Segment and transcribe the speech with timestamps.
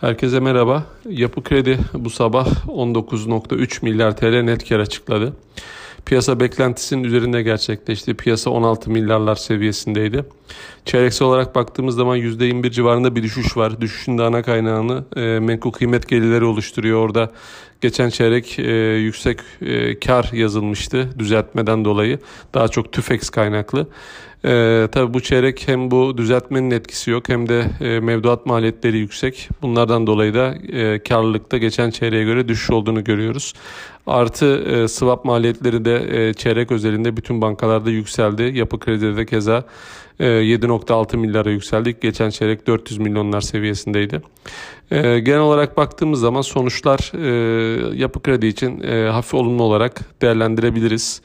[0.00, 0.86] Herkese merhaba.
[1.10, 5.36] Yapı Kredi bu sabah 19.3 milyar TL net kar açıkladı.
[6.06, 8.14] Piyasa beklentisinin üzerinde gerçekleşti.
[8.14, 10.24] Piyasa 16 milyarlar seviyesindeydi.
[10.84, 13.80] Çeyreksel olarak baktığımız zaman %21 civarında bir düşüş var.
[13.80, 17.00] Düşüşün de ana kaynağını e, menkul kıymet gelirleri oluşturuyor.
[17.00, 17.32] Orada
[17.80, 22.18] geçen çeyrek e, yüksek e, kar yazılmıştı düzeltmeden dolayı.
[22.54, 23.86] Daha çok TÜFEX kaynaklı.
[24.44, 29.48] Ee, tabii bu çeyrek hem bu düzeltmenin etkisi yok hem de e, mevduat maliyetleri yüksek.
[29.62, 33.52] Bunlardan dolayı da e, karlılıkta geçen çeyreğe göre düşüş olduğunu görüyoruz.
[34.06, 38.42] Artı e, swap maliyetleri de e, çeyrek özelinde bütün bankalarda yükseldi.
[38.54, 39.64] Yapı kredide de keza
[40.20, 42.02] e, 7.6 milyara yükseldik.
[42.02, 44.22] Geçen çeyrek 400 milyonlar seviyesindeydi.
[44.90, 51.22] E, genel olarak baktığımız zaman sonuçlar e, yapı kredi için e, hafif olumlu olarak değerlendirebiliriz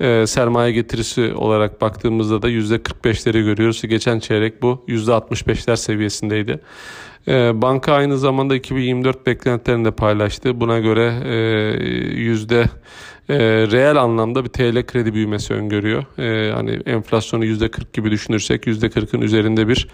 [0.00, 3.82] e, sermaye getirisi olarak baktığımızda da %45'leri görüyoruz.
[3.82, 6.60] Geçen çeyrek bu %65'ler seviyesindeydi.
[7.28, 10.60] E, banka aynı zamanda 2024 beklentilerini de paylaştı.
[10.60, 11.34] Buna göre e,
[12.14, 12.68] yüzde
[13.28, 13.38] e,
[13.70, 16.18] reel anlamda bir TL kredi büyümesi öngörüyor.
[16.18, 19.88] E, hani enflasyonu %40 gibi düşünürsek %40'ın üzerinde bir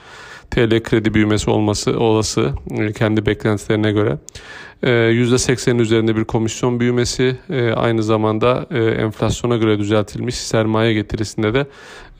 [0.51, 4.19] TL kredi büyümesi olması olası e, kendi beklentilerine göre.
[4.83, 11.55] %80'in ee, üzerinde bir komisyon büyümesi e, aynı zamanda e, enflasyona göre düzeltilmiş sermaye getirisinde
[11.55, 11.67] de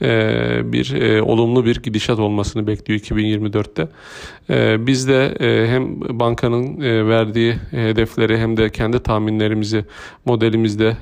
[0.01, 3.87] e, bir olumlu bir gidişat olmasını bekliyor 2024'te.
[4.87, 5.35] Biz de
[5.69, 9.85] hem bankanın verdiği hedefleri hem de kendi tahminlerimizi
[10.25, 10.97] modelimizde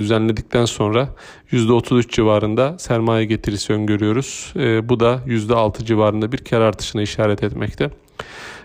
[0.00, 1.08] düzenledikten sonra
[1.52, 4.52] %33 civarında sermaye getirisi öngörüyoruz.
[4.88, 7.90] Bu da %6 civarında bir kar artışına işaret etmekte.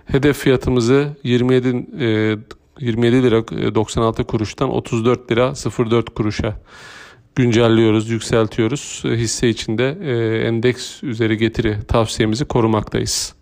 [0.05, 2.37] Hedef fiyatımızı 27 e,
[2.79, 6.61] 27 lira 96 e, kuruştan 34 lira 04 kuruşa
[7.35, 9.01] güncelliyoruz, yükseltiyoruz.
[9.05, 13.35] Hisse içinde e, endeks üzeri getiri tavsiyemizi korumaktayız.